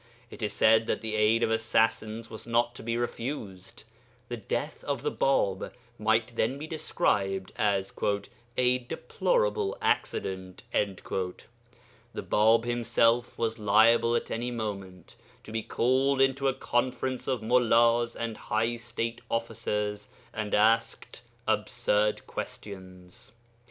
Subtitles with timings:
[0.31, 3.83] It is said that the aid of assassins was not to be refused;
[4.29, 7.93] the death of the Bāb might then be described as
[8.57, 11.43] 'a deplorable accident.' The
[12.23, 18.15] Bāb himself was liable at any moment to be called into a conference of mullas
[18.15, 23.33] and high state officers, and asked absurd questions.